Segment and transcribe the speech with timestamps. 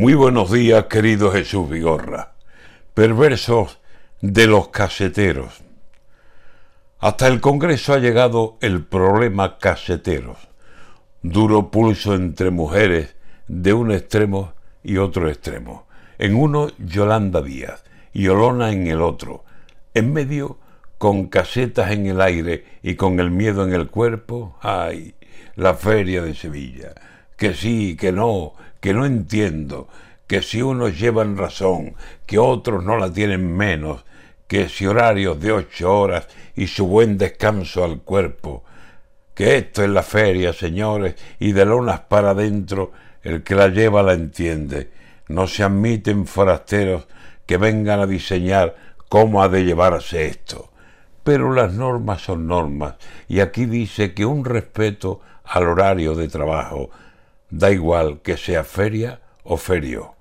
[0.00, 2.32] Muy buenos días, querido Jesús Vigorra.
[2.94, 3.80] Perversos
[4.22, 5.60] de los caseteros.
[7.00, 10.38] Hasta el Congreso ha llegado el problema caseteros.
[11.20, 13.14] Duro pulso entre mujeres
[13.46, 15.86] de un extremo y otro extremo.
[16.16, 19.44] En uno Yolanda Díaz y Olona en el otro.
[19.92, 20.56] En medio
[20.96, 24.56] con casetas en el aire y con el miedo en el cuerpo.
[24.62, 25.14] ¡Ay!
[25.56, 26.94] La feria de Sevilla.
[27.40, 28.52] Que sí, que no,
[28.82, 29.88] que no entiendo,
[30.26, 31.94] que si unos llevan razón,
[32.26, 34.04] que otros no la tienen menos,
[34.46, 38.62] que si horarios de ocho horas y su buen descanso al cuerpo,
[39.34, 44.02] que esto es la feria, señores, y de lonas para adentro, el que la lleva
[44.02, 44.90] la entiende.
[45.28, 47.08] No se admiten forasteros
[47.46, 48.76] que vengan a diseñar
[49.08, 50.70] cómo ha de llevarse esto.
[51.24, 52.96] Pero las normas son normas,
[53.28, 56.90] y aquí dice que un respeto al horario de trabajo
[57.50, 60.14] Da igual que sea feria o ferio.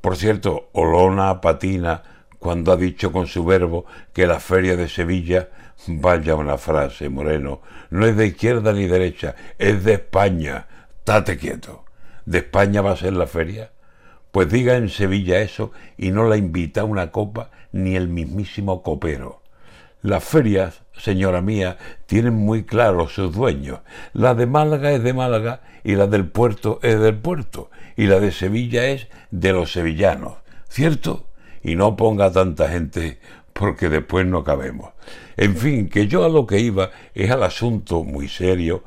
[0.00, 2.02] Por cierto, Olona patina
[2.38, 5.48] cuando ha dicho con su verbo que la feria de Sevilla,
[5.86, 10.66] vaya una frase, Moreno, no es de izquierda ni derecha, es de España.
[11.04, 11.84] Tate quieto.
[12.26, 13.70] ¿De España va a ser la feria?
[14.32, 18.82] Pues diga en Sevilla eso y no la invita a una copa ni el mismísimo
[18.82, 19.43] copero.
[20.04, 23.80] Las ferias, señora mía, tienen muy claro sus dueños.
[24.12, 28.20] La de Málaga es de Málaga y la del puerto es del puerto y la
[28.20, 30.34] de Sevilla es de los sevillanos,
[30.68, 31.24] ¿cierto?
[31.62, 33.18] Y no ponga tanta gente
[33.54, 34.92] porque después no cabemos.
[35.38, 38.84] En fin, que yo a lo que iba es al asunto muy serio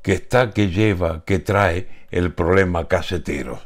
[0.00, 3.60] que está, que lleva, que trae el problema caseteros.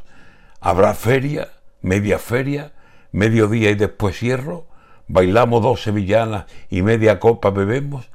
[0.59, 1.47] ¿Habrá feria?
[1.81, 2.73] ¿Media feria?
[3.13, 4.68] ¿Mediodía y después cierro?
[5.09, 8.07] Bailamos dos sevillanas y media copa bebemos,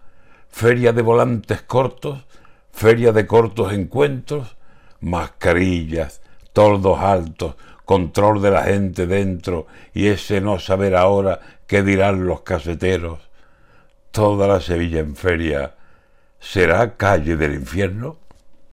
[0.49, 2.25] feria de volantes cortos,
[2.73, 4.57] feria de cortos encuentros,
[5.01, 6.23] mascarillas,
[6.53, 12.41] toldos altos, control de la gente dentro y ese no saber ahora qué dirán los
[12.43, 13.19] caseteros.
[14.13, 15.75] Toda la Sevilla en feria
[16.39, 18.19] será calle del infierno.